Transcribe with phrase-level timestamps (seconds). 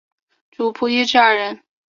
[0.49, 1.61] 主薄一至二人。